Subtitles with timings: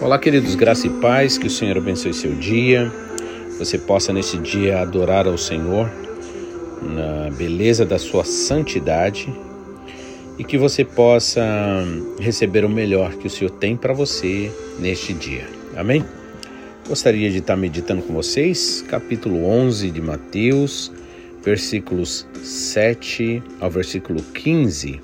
[0.00, 2.90] Olá, queridos, graça e paz, que o Senhor abençoe seu dia.
[3.58, 5.90] Você possa nesse dia adorar ao Senhor
[6.82, 9.28] na beleza da sua santidade
[10.38, 11.44] e que você possa
[12.20, 15.46] receber o melhor que o Senhor tem para você neste dia.
[15.76, 16.04] Amém?
[16.86, 20.92] Gostaria de estar meditando com vocês, capítulo 11 de Mateus,
[21.44, 25.00] versículos 7 ao versículo 15,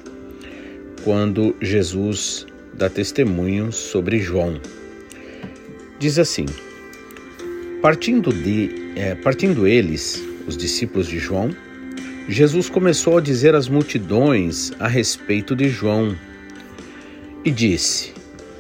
[1.03, 4.61] quando Jesus dá testemunho sobre João.
[5.99, 6.47] Diz assim:
[7.83, 11.51] Partindo, de, é, partindo eles, os discípulos de João,
[12.29, 16.17] Jesus começou a dizer às multidões a respeito de João
[17.45, 18.15] e disse: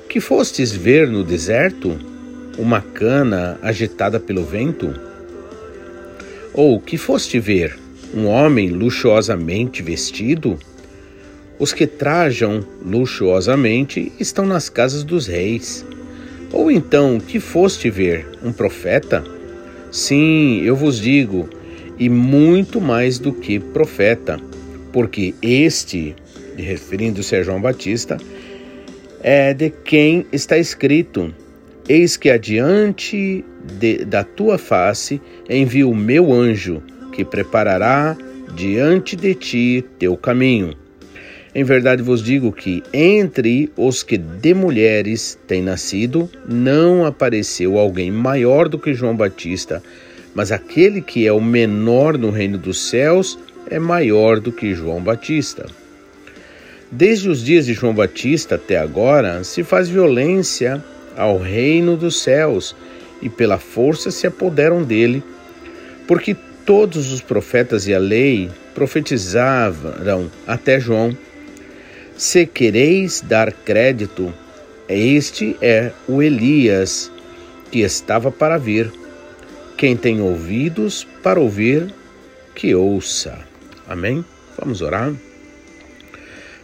[0.06, 1.98] Que fostes ver no deserto
[2.58, 4.94] uma cana agitada pelo vento?
[6.52, 7.78] Ou que foste ver
[8.14, 10.58] um homem luxuosamente vestido?
[11.58, 15.86] Os que trajam luxuosamente estão nas casas dos reis.
[16.52, 19.24] Ou então, que foste ver um profeta?
[19.90, 21.48] Sim, eu vos digo,
[21.98, 24.40] e muito mais do que profeta,
[24.92, 26.14] porque este,
[26.56, 28.16] referindo-se a João Batista,
[29.22, 31.34] é de quem está escrito:
[31.88, 33.44] Eis que adiante
[33.78, 38.16] de, da tua face envio o meu anjo, que preparará
[38.54, 40.74] diante de ti teu caminho.
[41.54, 48.10] Em verdade vos digo que entre os que de mulheres têm nascido, não apareceu alguém
[48.10, 49.80] maior do que João Batista
[50.34, 53.38] mas aquele que é o menor no reino dos céus
[53.70, 55.66] é maior do que João Batista.
[56.90, 60.84] Desde os dias de João Batista até agora se faz violência
[61.16, 62.74] ao reino dos céus
[63.22, 65.22] e pela força se apoderam dele,
[66.06, 71.16] porque todos os profetas e a lei profetizaram até João.
[72.16, 74.32] Se quereis dar crédito,
[74.88, 77.10] este é o Elias
[77.70, 78.92] que estava para vir.
[79.76, 81.92] Quem tem ouvidos para ouvir,
[82.54, 83.36] que ouça.
[83.88, 84.24] Amém?
[84.56, 85.12] Vamos orar?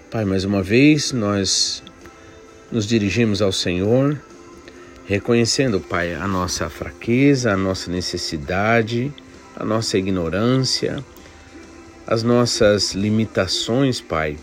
[0.08, 1.82] Pai, mais uma vez nós
[2.70, 4.16] nos dirigimos ao Senhor,
[5.06, 9.12] reconhecendo, Pai, a nossa fraqueza, a nossa necessidade,
[9.56, 11.04] a nossa ignorância,
[12.06, 14.36] as nossas limitações, Pai.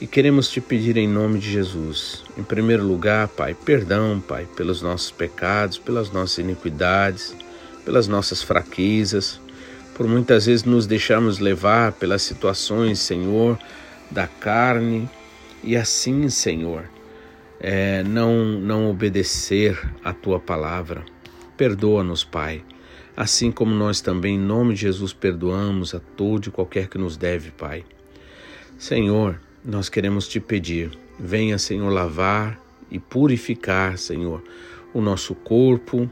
[0.00, 4.80] E queremos te pedir em nome de Jesus, em primeiro lugar, Pai, perdão, Pai, pelos
[4.80, 7.34] nossos pecados, pelas nossas iniquidades
[7.86, 9.40] pelas nossas fraquezas,
[9.94, 13.56] por muitas vezes nos deixarmos levar pelas situações, Senhor,
[14.10, 15.08] da carne
[15.62, 16.84] e assim, Senhor,
[17.60, 21.04] é, não, não obedecer a tua palavra.
[21.56, 22.62] Perdoa-nos, Pai,
[23.16, 27.16] assim como nós também, em nome de Jesus, perdoamos a todo e qualquer que nos
[27.16, 27.84] deve, Pai.
[28.76, 32.60] Senhor, nós queremos te pedir, venha, Senhor, lavar
[32.90, 34.42] e purificar, Senhor,
[34.92, 36.10] o nosso corpo,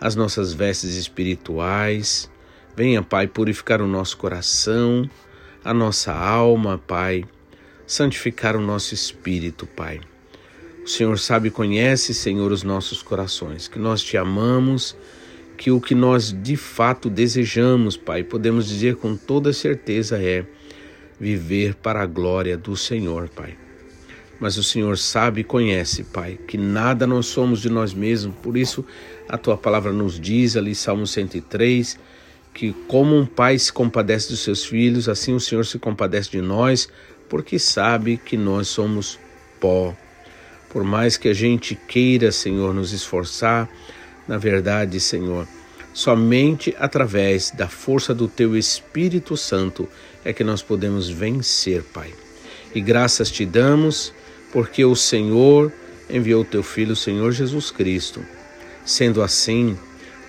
[0.00, 2.30] as nossas vestes espirituais.
[2.76, 5.08] Venha, Pai, purificar o nosso coração,
[5.64, 7.24] a nossa alma, Pai,
[7.86, 10.00] santificar o nosso espírito, Pai.
[10.84, 14.96] O Senhor sabe e conhece, Senhor, os nossos corações, que nós te amamos,
[15.56, 20.46] que o que nós de fato desejamos, Pai, podemos dizer com toda certeza é
[21.18, 23.65] viver para a glória do Senhor, Pai.
[24.38, 28.56] Mas o Senhor sabe e conhece, Pai, que nada nós somos de nós mesmos, por
[28.56, 28.84] isso
[29.28, 31.98] a tua palavra nos diz ali, Salmo 103,
[32.52, 36.40] que como um pai se compadece dos seus filhos, assim o Senhor se compadece de
[36.40, 36.88] nós,
[37.28, 39.18] porque sabe que nós somos
[39.60, 39.94] pó.
[40.70, 43.68] Por mais que a gente queira, Senhor, nos esforçar,
[44.28, 45.46] na verdade, Senhor,
[45.94, 49.88] somente através da força do teu Espírito Santo
[50.24, 52.12] é que nós podemos vencer, Pai.
[52.74, 54.12] E graças te damos
[54.52, 55.72] porque o Senhor
[56.08, 58.24] enviou teu filho, o Senhor Jesus Cristo.
[58.84, 59.76] Sendo assim,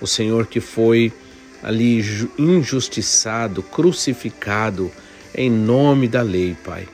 [0.02, 1.14] o Senhor que foi
[1.62, 2.04] ali
[2.38, 4.92] injustiçado, crucificado
[5.34, 6.88] em nome da lei, Pai.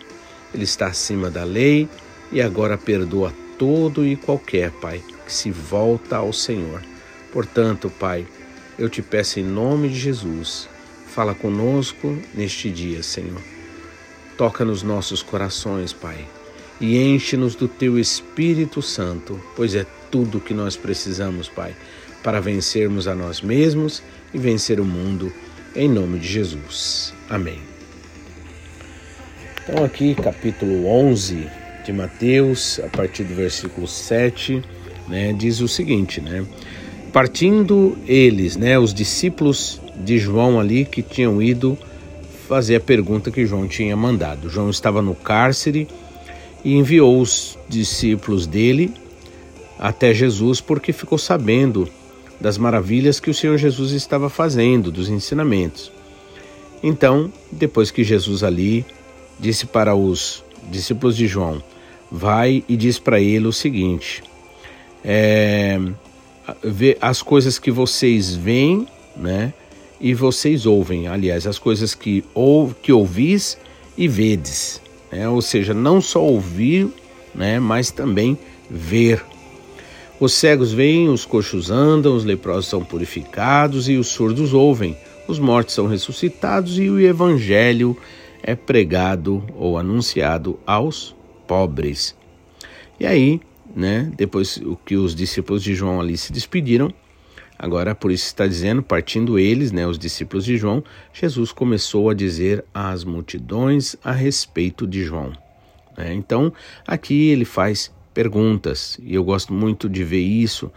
[0.53, 1.87] Ele está acima da lei
[2.31, 6.81] e agora perdoa todo e qualquer, Pai, que se volta ao Senhor.
[7.31, 8.27] Portanto, Pai,
[8.77, 10.67] eu te peço em nome de Jesus,
[11.07, 13.41] fala conosco neste dia, Senhor.
[14.37, 16.27] Toca nos nossos corações, Pai
[16.79, 21.75] e enche-nos do teu Espírito Santo, pois é tudo que nós precisamos, Pai,
[22.23, 24.01] para vencermos a nós mesmos
[24.33, 25.31] e vencer o mundo,
[25.75, 27.13] em nome de Jesus.
[27.29, 27.59] Amém.
[29.63, 31.47] Então, aqui, capítulo 11
[31.85, 34.61] de Mateus, a partir do versículo 7
[35.07, 36.45] né, diz o seguinte, né?
[37.11, 41.77] Partindo eles, né, os discípulos de João ali que tinham ido
[42.47, 44.49] fazer a pergunta que João tinha mandado.
[44.49, 45.87] João estava no cárcere
[46.63, 48.93] e enviou os discípulos dele
[49.77, 51.89] até Jesus porque ficou sabendo
[52.39, 55.91] das maravilhas que o Senhor Jesus estava fazendo, dos ensinamentos.
[56.81, 58.85] Então, depois que Jesus ali
[59.39, 61.63] disse para os discípulos de João:
[62.11, 64.23] Vai e diz para ele o seguinte:
[65.03, 65.79] é,
[66.99, 69.53] as coisas que vocês veem, né?
[69.99, 73.57] E vocês ouvem, aliás, as coisas que, ou, que ouvis
[73.97, 74.81] e vedes,
[75.13, 75.29] né?
[75.29, 76.89] ou seja, não só ouvir,
[77.35, 77.59] né?
[77.59, 78.37] mas também
[78.69, 79.23] ver.
[80.19, 85.37] Os cegos veem, os coxos andam, os leprosos são purificados e os surdos ouvem, os
[85.37, 87.95] mortos são ressuscitados e o evangelho
[88.41, 91.15] é pregado ou anunciado aos
[91.47, 92.15] pobres.
[92.99, 93.39] E aí,
[93.75, 96.91] né, depois que os discípulos de João ali se despediram,
[97.57, 100.83] agora por isso está dizendo, partindo eles, né, os discípulos de João,
[101.13, 105.33] Jesus começou a dizer às multidões a respeito de João.
[105.97, 106.13] Né?
[106.13, 106.51] Então,
[106.87, 110.71] aqui ele faz perguntas, e eu gosto muito de ver isso,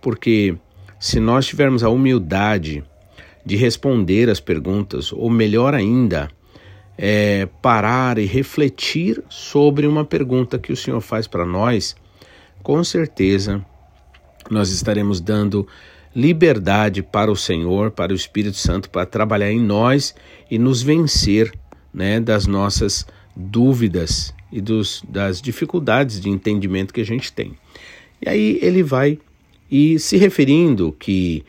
[0.00, 0.56] porque
[0.98, 2.82] se nós tivermos a humildade
[3.44, 6.30] de responder as perguntas, ou melhor ainda,
[6.96, 11.96] é, parar e refletir sobre uma pergunta que o Senhor faz para nós,
[12.62, 13.64] com certeza
[14.50, 15.66] nós estaremos dando
[16.14, 20.14] liberdade para o Senhor, para o Espírito Santo, para trabalhar em nós
[20.50, 21.52] e nos vencer
[21.92, 23.06] né, das nossas
[23.36, 27.52] dúvidas e dos, das dificuldades de entendimento que a gente tem.
[28.20, 29.18] E aí ele vai
[29.70, 31.44] e se referindo que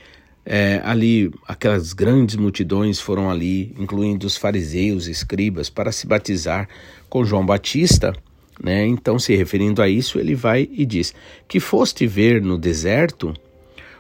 [0.45, 6.67] é, ali, aquelas grandes multidões foram ali, incluindo os fariseus escribas, para se batizar
[7.07, 8.15] com João Batista.
[8.61, 8.85] Né?
[8.87, 11.13] Então, se referindo a isso, ele vai e diz:
[11.47, 13.33] Que foste ver no deserto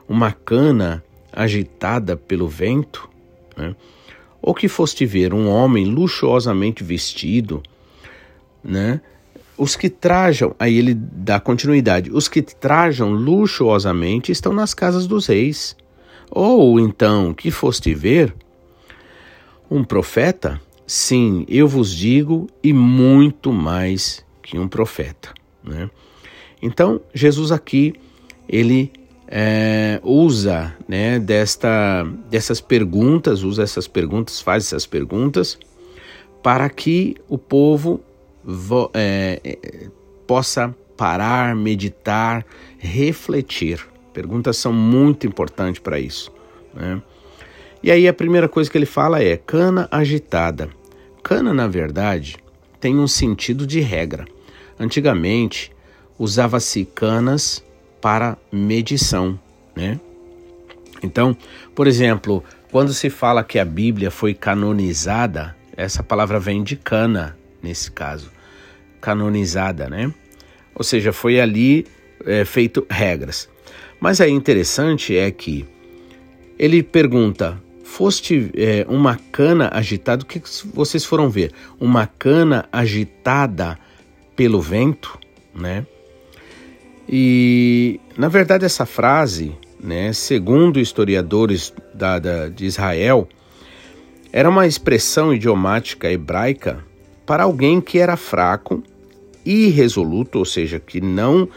[0.09, 3.07] uma cana agitada pelo vento?
[3.55, 3.75] Né?
[4.41, 7.61] Ou que foste ver um homem luxuosamente vestido?
[8.63, 8.99] Né?
[9.55, 15.27] Os que trajam, aí ele dá continuidade: os que trajam luxuosamente estão nas casas dos
[15.27, 15.77] reis.
[16.31, 18.33] Ou então, que foste ver?
[19.69, 20.59] Um profeta?
[20.87, 25.33] Sim, eu vos digo, e muito mais que um profeta.
[25.63, 25.89] Né?
[26.61, 27.93] Então, Jesus aqui,
[28.47, 28.91] ele
[29.29, 35.57] é, usa né, desta, dessas perguntas, usa essas perguntas, faz essas perguntas,
[36.43, 38.01] para que o povo
[38.43, 39.89] vo, é, é
[40.25, 42.45] possa parar, meditar,
[42.77, 46.31] refletir Perguntas são muito importantes para isso.
[46.73, 47.01] Né?
[47.81, 50.69] E aí a primeira coisa que ele fala é cana agitada.
[51.23, 52.37] Cana, na verdade,
[52.79, 54.25] tem um sentido de regra.
[54.79, 55.71] Antigamente,
[56.17, 57.63] usava-se canas
[58.01, 59.39] para medição,
[59.75, 59.99] né?
[61.01, 61.35] Então,
[61.73, 67.37] por exemplo, quando se fala que a Bíblia foi canonizada, essa palavra vem de cana,
[67.63, 68.31] nesse caso,
[68.99, 70.13] canonizada, né?
[70.75, 71.85] Ou seja, foi ali
[72.25, 73.49] é, feito regras.
[73.99, 75.65] Mas aí interessante é que
[76.57, 80.23] ele pergunta: foste é, uma cana agitada?
[80.23, 80.41] O que
[80.73, 81.51] vocês foram ver?
[81.79, 83.77] Uma cana agitada
[84.35, 85.17] pelo vento,
[85.53, 85.85] né?
[87.11, 93.27] E na verdade essa frase, né, segundo historiadores da, da, de Israel,
[94.31, 96.85] era uma expressão idiomática hebraica
[97.25, 98.83] para alguém que era fraco,
[99.43, 101.49] irresoluto, ou seja, que não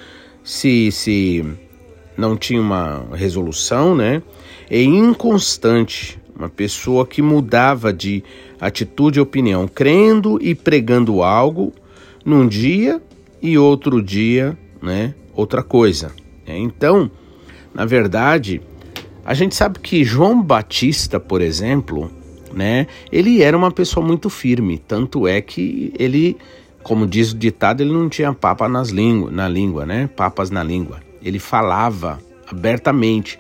[0.43, 1.45] se, se
[2.17, 4.23] não tinha uma resolução, né?
[4.71, 8.25] E inconstante, uma pessoa que mudava de
[8.59, 11.73] atitude e opinião, crendo e pregando algo
[12.25, 13.03] num dia
[13.41, 15.15] e outro dia, né?
[15.35, 16.12] Outra coisa.
[16.47, 17.11] Então,
[17.75, 18.61] na verdade,
[19.25, 22.11] a gente sabe que João Batista, por exemplo,
[22.53, 22.87] né?
[23.11, 26.37] Ele era uma pessoa muito firme, tanto é que ele,
[26.83, 30.09] como diz o ditado, ele não tinha papa nas língua, na língua, né?
[30.15, 32.19] Papas na língua ele falava
[32.51, 33.39] abertamente.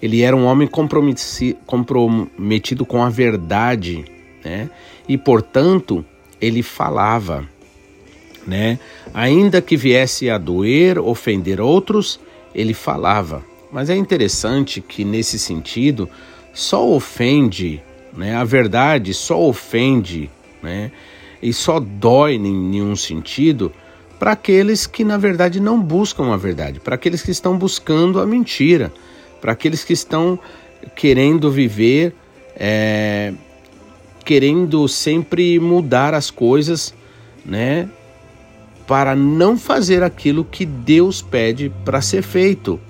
[0.00, 4.04] Ele era um homem comprometido com a verdade,
[4.44, 4.70] né?
[5.06, 6.02] E portanto,
[6.40, 7.46] ele falava,
[8.46, 8.78] né?
[9.12, 12.20] Ainda que viesse a doer, ofender outros,
[12.54, 13.44] ele falava.
[13.72, 16.08] Mas é interessante que nesse sentido,
[16.52, 17.82] só ofende,
[18.16, 18.34] né?
[18.34, 20.30] A verdade só ofende,
[20.62, 20.90] né?
[21.42, 23.72] E só dói em nenhum sentido
[24.18, 28.26] para aqueles que na verdade não buscam a verdade, para aqueles que estão buscando a
[28.26, 28.92] mentira,
[29.40, 30.38] para aqueles que estão
[30.94, 32.14] querendo viver,
[32.54, 33.32] é,
[34.22, 36.94] querendo sempre mudar as coisas,
[37.44, 37.88] né?
[38.90, 42.80] Para não fazer aquilo que Deus pede para ser feito.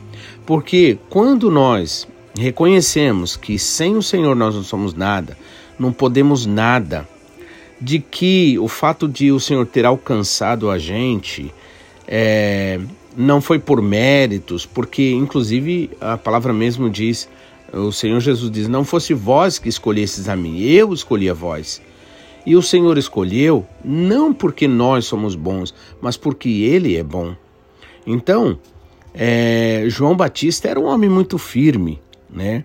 [0.46, 5.36] Porque quando nós reconhecemos que sem o Senhor nós não somos nada,
[5.78, 7.06] não podemos nada,
[7.78, 11.52] de que o fato de o Senhor ter alcançado a gente
[12.08, 12.80] é,
[13.14, 17.28] não foi por méritos, porque inclusive a palavra mesmo diz,
[17.74, 21.82] o Senhor Jesus diz: Não fosse vós que escolhesses a mim, eu escolhi a vós.
[22.44, 27.34] E o Senhor escolheu não porque nós somos bons, mas porque Ele é bom.
[28.06, 28.58] Então,
[29.14, 32.64] é, João Batista era um homem muito firme, né?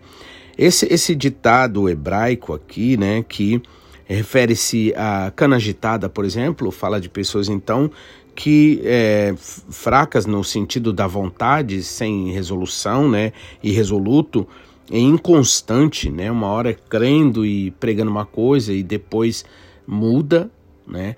[0.57, 3.61] Esse, esse ditado hebraico aqui, né, que
[4.05, 7.91] refere-se à cana agitada, por exemplo, fala de pessoas então
[8.33, 13.31] que é, fracas no sentido da vontade, sem resolução, né,
[13.63, 14.47] irresoluto,
[14.91, 19.43] é inconstante, né, uma hora crendo e pregando uma coisa e depois
[19.87, 20.49] muda,
[20.87, 21.15] né,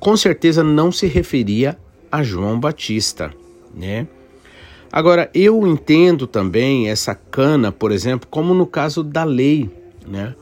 [0.00, 1.78] com certeza não se referia
[2.10, 3.32] a João Batista,
[3.74, 4.06] né.
[4.90, 9.70] Agora, eu entendo também essa cana, por exemplo, como no caso da lei,
[10.06, 10.34] né,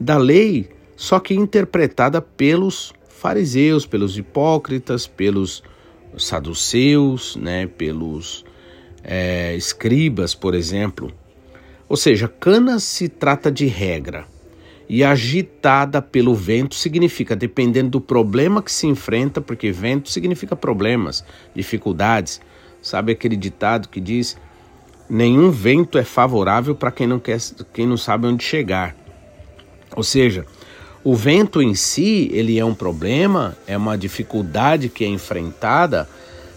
[0.00, 5.62] da lei, só que interpretada pelos fariseus, pelos hipócritas, pelos
[6.16, 8.44] saduceus, né, pelos
[9.02, 11.12] é, escribas, por exemplo.
[11.88, 14.26] Ou seja, cana se trata de regra
[14.88, 21.24] e agitada pelo vento significa, dependendo do problema que se enfrenta, porque vento significa problemas,
[21.54, 22.40] dificuldades.
[22.80, 24.36] Sabe aquele ditado que diz:
[25.08, 27.38] nenhum vento é favorável para quem não quer,
[27.72, 28.96] quem não sabe onde chegar.
[29.94, 30.46] Ou seja,
[31.02, 36.08] o vento em si, ele é um problema, é uma dificuldade que é enfrentada,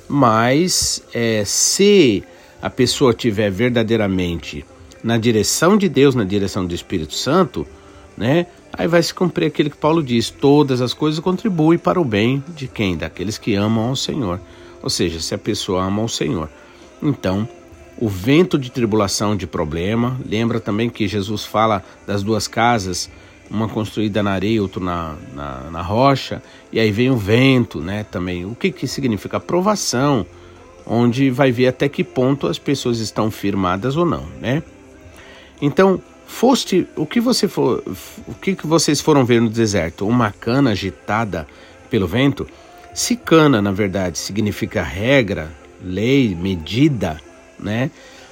[0.07, 2.23] mas é, se
[2.61, 4.65] a pessoa tiver verdadeiramente
[5.03, 7.65] na direção de Deus, na direção do Espírito Santo,
[8.17, 8.48] né?
[8.74, 12.43] Aí vai se cumprir aquilo que Paulo diz: todas as coisas contribuem para o bem
[12.55, 12.96] de quem?
[12.96, 14.39] Daqueles que amam ao Senhor.
[14.81, 16.50] Ou seja, se a pessoa ama ao Senhor.
[17.01, 17.48] Então,
[17.98, 23.10] o vento de tribulação, de problema, lembra também que Jesus fala das duas casas
[23.51, 26.41] uma construída na areia, outra na, na, na, rocha,
[26.72, 28.05] e aí vem o vento, né?
[28.05, 28.46] Também.
[28.46, 29.38] O que, que significa?
[29.38, 30.25] Aprovação,
[30.86, 34.63] onde vai ver até que ponto as pessoas estão firmadas ou não, né?
[35.62, 37.84] Então, foste o que você for,
[38.27, 40.08] o que, que vocês foram ver no deserto?
[40.08, 41.48] Uma cana agitada
[41.89, 42.48] pelo vento?
[42.94, 45.51] Se cana, na verdade, significa regra,
[45.82, 47.22] lei, medida,
[47.60, 47.91] né?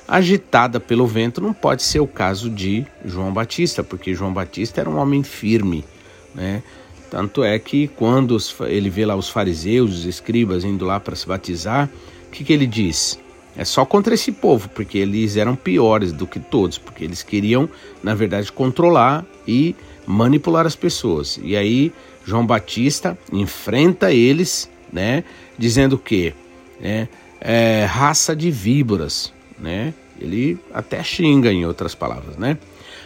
[0.09, 4.89] agitada pelo vento, não pode ser o caso de João Batista, porque João Batista era
[4.89, 5.85] um homem firme,
[6.33, 6.63] né?
[7.11, 8.35] Tanto é que quando
[8.67, 11.89] ele vê lá os fariseus, os escribas indo lá para se batizar,
[12.27, 13.19] o que, que ele diz?
[13.59, 17.67] É só contra esse povo, porque eles eram piores do que todos, porque eles queriam,
[18.01, 19.75] na verdade, controlar e
[20.07, 21.37] manipular as pessoas.
[21.43, 21.91] E aí
[22.25, 25.25] João Batista enfrenta eles, né,
[25.57, 26.33] dizendo que
[26.81, 27.09] é,
[27.41, 29.93] é raça de víboras, né?
[30.21, 32.57] Ele até xinga em outras palavras, né?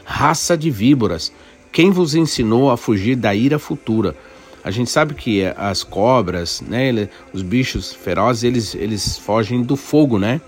[0.05, 1.33] Raça de víboras,
[1.71, 4.15] quem vos ensinou a fugir da ira futura?
[4.63, 10.17] A gente sabe que as cobras, né, os bichos ferozes, eles, eles fogem do fogo,
[10.17, 10.39] né?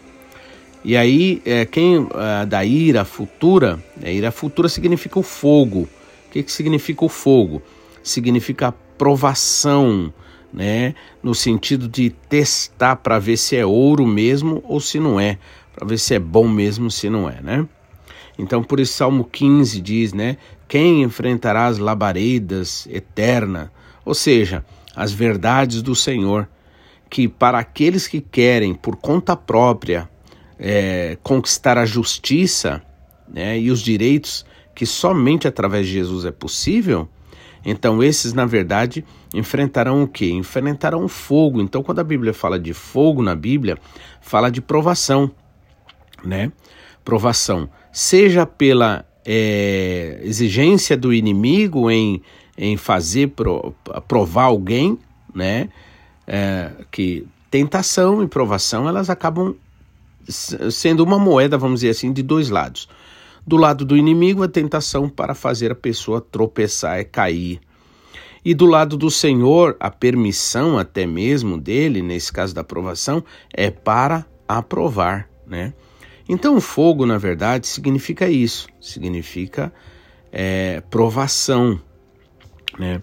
[0.84, 5.90] E aí, é, quem é, da ira futura, a ira futura significa o fogo.
[6.28, 7.62] O que, que significa o fogo?
[8.04, 10.14] Significa provação,
[10.54, 10.96] né?
[11.22, 15.40] No sentido de testar para ver se é ouro mesmo ou se não é
[15.76, 17.68] para ver se é bom mesmo, se não é, né?
[18.40, 20.38] Então, por isso, Salmo 15 diz, né?
[20.68, 23.72] Quem enfrentará as labaredas eterna,
[24.06, 24.64] ou seja,
[24.96, 26.48] as verdades do Senhor,
[27.10, 30.10] que para aqueles que querem, por conta própria,
[30.58, 32.82] é, conquistar a justiça
[33.28, 37.10] né, e os direitos que somente através de Jesus é possível,
[37.66, 40.30] então esses, na verdade, enfrentarão o quê?
[40.30, 41.62] Enfrentarão fogo.
[41.62, 43.78] Então, quando a Bíblia fala de fogo na Bíblia,
[44.22, 45.32] fala de provação
[46.26, 46.52] né?
[47.04, 52.22] Provação, seja pela é, exigência do inimigo em,
[52.58, 53.74] em fazer pro,
[54.08, 54.98] provar alguém,
[55.34, 55.70] né?
[56.28, 59.56] É, que tentação e provação elas acabam
[60.28, 62.90] sendo uma moeda, vamos dizer assim, de dois lados.
[63.46, 67.62] Do lado do inimigo, a tentação para fazer a pessoa tropeçar e cair.
[68.44, 73.70] E do lado do Senhor, a permissão até mesmo dele, nesse caso da aprovação, é
[73.70, 75.74] para aprovar, né?
[76.28, 79.72] Então, o fogo, na verdade, significa isso, significa
[80.32, 81.80] é, provação,
[82.78, 83.02] né?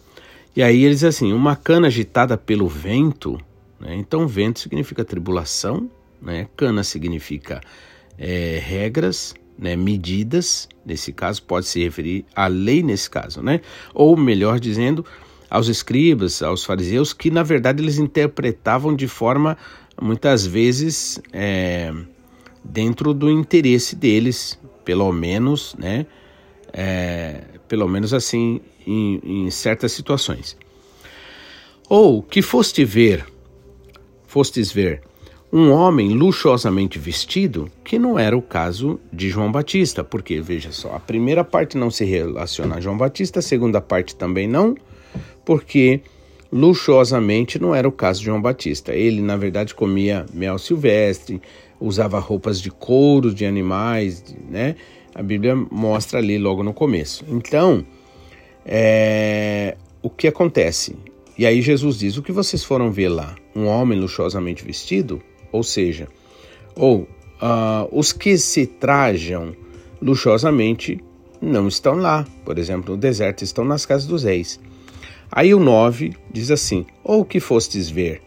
[0.55, 3.41] E aí eles assim, uma cana agitada pelo vento,
[3.81, 3.95] né?
[3.95, 6.47] então vento significa tribulação, né?
[6.57, 7.61] Cana significa
[8.19, 9.75] é, regras, né?
[9.77, 13.61] Medidas, nesse caso pode se referir à lei nesse caso, né?
[13.95, 15.05] Ou melhor dizendo,
[15.49, 19.57] aos escribas, aos fariseus, que na verdade eles interpretavam de forma
[20.01, 21.93] muitas vezes é,
[22.65, 26.07] dentro do interesse deles, pelo menos, né?
[26.73, 30.59] É, pelo menos assim, em, em certas situações.
[31.89, 33.25] Ou que foste ver,
[34.27, 35.01] fostes ver
[35.51, 40.95] um homem luxuosamente vestido, que não era o caso de João Batista, porque veja só,
[40.95, 44.77] a primeira parte não se relaciona a João Batista, a segunda parte também não,
[45.43, 46.03] porque
[46.53, 48.93] luxuosamente não era o caso de João Batista.
[48.93, 51.41] Ele, na verdade, comia mel silvestre,
[51.81, 54.77] usava roupas de couro de animais, né?
[55.15, 57.25] A Bíblia mostra ali logo no começo.
[57.29, 57.85] Então,
[58.65, 60.97] é, o que acontece?
[61.37, 63.35] E aí Jesus diz: O que vocês foram ver lá?
[63.55, 65.21] Um homem luxuosamente vestido?
[65.51, 66.09] Ou seja,
[66.75, 69.55] ou uh, os que se trajam
[70.01, 70.99] luxuosamente
[71.41, 72.27] não estão lá.
[72.45, 74.59] Por exemplo, no deserto estão nas casas dos reis.
[75.31, 78.23] Aí o 9 diz assim: Ou que fostes ver?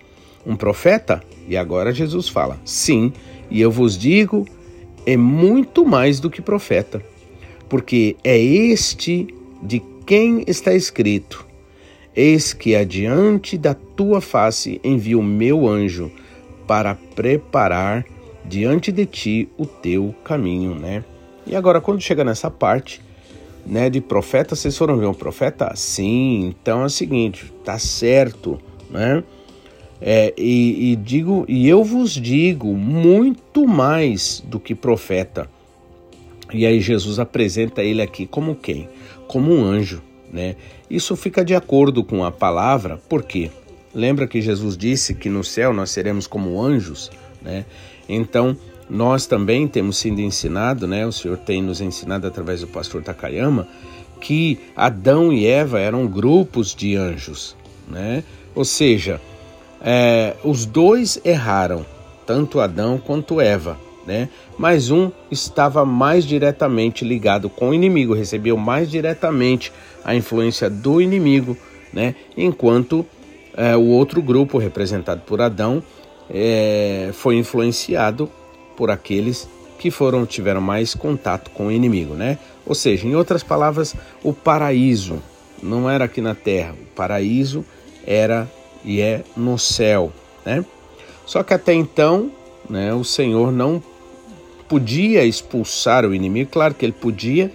[0.45, 1.23] Um profeta?
[1.47, 3.13] E agora Jesus fala: Sim,
[3.49, 4.45] e eu vos digo,
[5.05, 7.01] é muito mais do que profeta,
[7.69, 9.27] porque é este
[9.61, 11.45] de quem está escrito:
[12.15, 16.11] Eis que adiante da tua face envio o meu anjo
[16.67, 18.05] para preparar
[18.43, 21.03] diante de ti o teu caminho, né?
[21.45, 23.01] E agora quando chega nessa parte,
[23.65, 25.71] né, de profeta, vocês foram ver um profeta?
[25.75, 28.59] Sim, então é o seguinte, tá certo,
[28.89, 29.23] né?
[30.01, 35.49] É, e, e digo, e eu vos digo muito mais do que profeta.
[36.53, 38.87] E aí Jesus apresenta ele aqui como quem?
[39.27, 40.55] Como um anjo, né?
[40.89, 43.49] Isso fica de acordo com a palavra, por quê?
[43.93, 47.09] Lembra que Jesus disse que no céu nós seremos como anjos,
[47.41, 47.65] né?
[48.07, 48.55] Então,
[48.89, 51.07] nós também temos sido ensinado, né?
[51.07, 53.67] O Senhor tem nos ensinado através do pastor Takayama
[54.19, 57.55] que Adão e Eva eram grupos de anjos,
[57.87, 58.23] né?
[58.53, 59.21] Ou seja,
[59.87, 61.85] é, os dois erraram,
[62.25, 63.77] tanto Adão quanto Eva,
[64.07, 64.29] né?
[64.57, 69.71] Mas um estava mais diretamente ligado com o inimigo, recebeu mais diretamente
[70.03, 71.55] a influência do inimigo,
[71.93, 72.15] né?
[72.35, 73.05] Enquanto
[73.55, 75.83] é, o outro grupo, representado por Adão,
[76.31, 78.27] é, foi influenciado
[78.75, 82.39] por aqueles que foram tiveram mais contato com o inimigo, né?
[82.65, 85.21] Ou seja, em outras palavras, o paraíso
[85.61, 87.63] não era aqui na terra, o paraíso
[88.03, 88.47] era
[88.85, 90.13] e é no céu,
[90.45, 90.63] né?
[91.25, 92.31] Só que até então,
[92.69, 93.81] né, o Senhor não
[94.69, 97.51] podia expulsar o inimigo, claro que ele podia,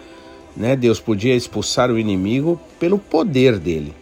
[0.57, 0.75] né?
[0.75, 3.95] Deus podia expulsar o inimigo pelo poder dele,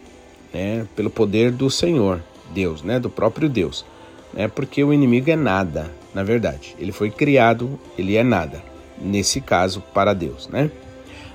[0.51, 3.85] né, pelo poder do Senhor, Deus, né, do próprio Deus,
[4.33, 6.75] né, porque o inimigo é nada, na verdade.
[6.79, 8.63] Ele foi criado, ele é nada,
[8.99, 10.71] nesse caso, para Deus, né?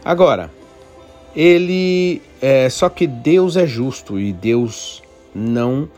[0.05, 0.51] Agora,
[1.35, 5.04] ele é, só que Deus é justo e Deus
[5.35, 5.89] não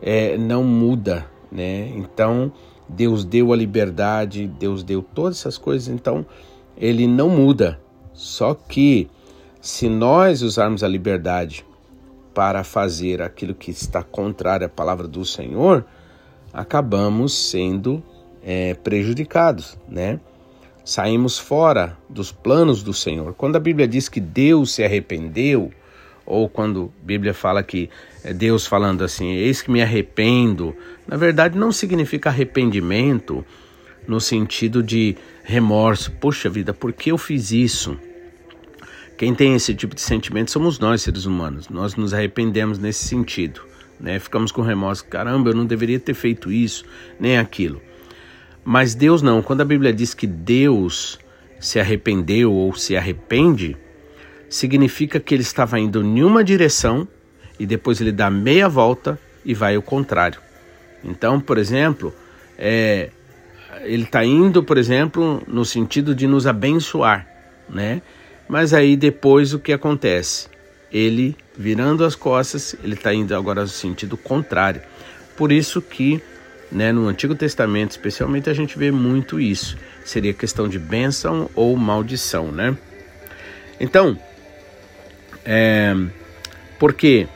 [0.00, 1.88] é, não muda, né?
[1.96, 2.52] Então
[2.88, 6.24] Deus deu a liberdade, Deus deu todas essas coisas, então
[6.76, 7.80] ele não muda.
[8.12, 9.08] Só que
[9.60, 11.66] se nós usarmos a liberdade
[12.32, 15.84] para fazer aquilo que está contrário à palavra do Senhor,
[16.52, 18.02] acabamos sendo
[18.42, 20.20] é, prejudicados, né?
[20.84, 23.34] Saímos fora dos planos do Senhor.
[23.34, 25.72] Quando a Bíblia diz que Deus se arrependeu,
[26.26, 27.88] ou quando a Bíblia fala que
[28.24, 30.74] é Deus falando assim, eis que me arrependo,
[31.06, 33.46] na verdade não significa arrependimento
[34.06, 36.10] no sentido de remorso.
[36.12, 37.96] Poxa vida, por que eu fiz isso?
[39.16, 41.68] Quem tem esse tipo de sentimento somos nós, seres humanos.
[41.68, 43.62] Nós nos arrependemos nesse sentido.
[43.98, 44.18] Né?
[44.18, 45.04] Ficamos com remorso.
[45.06, 46.84] Caramba, eu não deveria ter feito isso,
[47.18, 47.80] nem aquilo.
[48.62, 49.40] Mas Deus não.
[49.40, 51.18] Quando a Bíblia diz que Deus
[51.58, 53.76] se arrependeu ou se arrepende,
[54.48, 57.06] significa que ele estava indo em uma direção
[57.58, 60.40] e depois ele dá meia volta e vai ao contrário.
[61.04, 62.14] Então, por exemplo,
[62.58, 63.10] é,
[63.82, 67.26] ele está indo, por exemplo, no sentido de nos abençoar,
[67.68, 68.02] né?
[68.48, 70.48] Mas aí depois o que acontece?
[70.92, 74.82] Ele virando as costas, ele está indo agora no sentido contrário.
[75.36, 76.22] Por isso que
[76.70, 79.76] né, no Antigo Testamento, especialmente, a gente vê muito isso.
[80.04, 82.76] Seria questão de bênção ou maldição, né?
[83.78, 84.18] Então,
[85.46, 85.94] é,
[86.78, 87.28] porque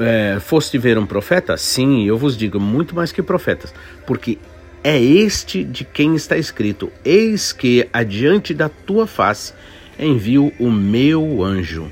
[0.00, 1.56] é, foste ver um profeta?
[1.56, 3.74] Sim, eu vos digo, muito mais que profetas,
[4.06, 4.38] porque
[4.82, 9.52] é este de quem está escrito: Eis que adiante da tua face
[9.98, 11.90] envio o meu anjo,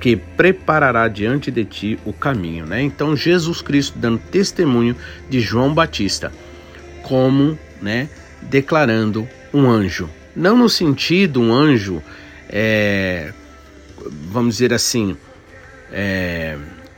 [0.00, 2.66] que preparará diante de ti o caminho.
[2.66, 2.82] Né?
[2.82, 4.96] Então, Jesus Cristo dando testemunho
[5.30, 6.32] de João Batista,
[7.02, 8.08] como né,
[8.42, 10.08] declarando um anjo.
[10.34, 12.02] Não no sentido um anjo,
[12.48, 13.32] é,
[14.10, 15.16] vamos dizer assim,
[15.92, 16.56] é,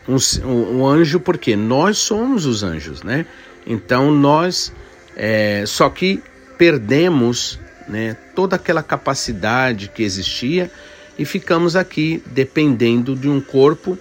[0.09, 3.27] um, um anjo porque nós somos os anjos, né?
[3.67, 4.73] Então nós
[5.17, 6.23] é, só que
[6.59, 10.71] perdemos né, toda aquela capacidade que existia
[11.19, 13.99] e ficamos aqui dependendo de um corpo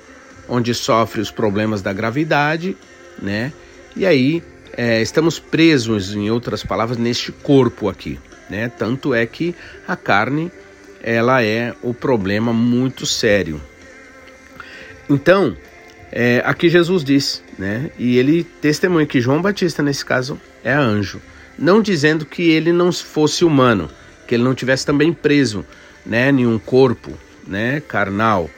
[0.47, 2.75] onde sofre os problemas da gravidade,
[3.21, 3.53] né?
[3.95, 4.43] E aí
[4.75, 8.69] é, estamos presos, em outras palavras, neste corpo aqui, né?
[8.69, 9.55] Tanto é que
[9.87, 10.51] a carne
[11.03, 13.61] ela é o problema muito sério.
[15.09, 15.55] Então,
[16.11, 17.91] é, aqui Jesus diz, né?
[17.99, 21.21] E ele testemunha que João Batista, nesse caso, é anjo.
[21.59, 23.89] Não dizendo que ele não fosse humano,
[24.27, 25.65] que ele não tivesse também preso,
[26.05, 26.29] né?
[26.29, 27.11] Em um corpo,
[27.45, 27.81] né?
[27.87, 28.49] Carnal.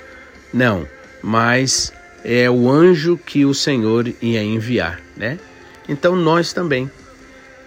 [0.54, 0.88] Não,
[1.22, 1.92] mas
[2.24, 5.40] é o anjo que o Senhor ia enviar, né?
[5.90, 6.90] Então nós também.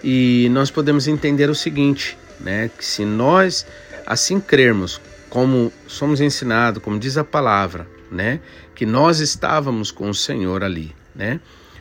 [0.03, 2.71] E nós podemos entender o seguinte, né?
[2.77, 3.67] Que se nós
[4.09, 8.40] assim crermos, como somos ensinados, como diz a palavra, né?
[8.75, 11.38] Que nós estávamos com o Senhor ali, né?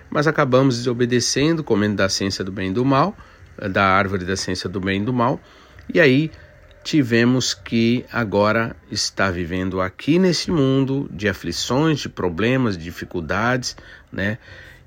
[0.09, 3.15] Mas acabamos desobedecendo, comendo da ciência do bem e do mal,
[3.71, 5.39] da árvore da ciência do bem e do mal,
[5.93, 6.29] e aí
[6.83, 13.77] tivemos que agora estar vivendo aqui nesse mundo de aflições, de problemas, de dificuldades,
[14.11, 14.37] né?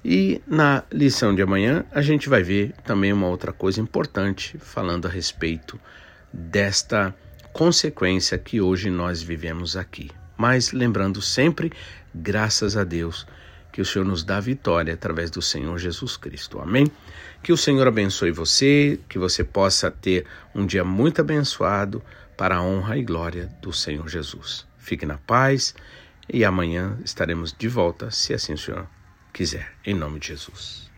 [0.05, 5.07] E na lição de amanhã a gente vai ver também uma outra coisa importante falando
[5.07, 5.81] a respeito
[6.33, 7.14] desta
[7.53, 10.11] consequência que hoje nós vivemos aqui.
[10.37, 11.73] Mas lembrando sempre,
[12.15, 13.27] graças a Deus,
[13.73, 16.61] que o Senhor nos dá vitória através do Senhor Jesus Cristo.
[16.61, 16.91] Amém?
[17.43, 22.03] Que o Senhor abençoe você, que você possa ter um dia muito abençoado
[22.37, 24.67] para a honra e glória do Senhor Jesus.
[24.79, 25.75] Fique na paz
[26.33, 28.87] e amanhã estaremos de volta, se assim o Senhor
[29.33, 29.73] quiser.
[29.85, 30.89] Em nome de Jesus.